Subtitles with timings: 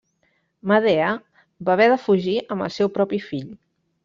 [0.71, 1.09] Medea
[1.69, 3.47] va haver de fugir amb el seu propi fill.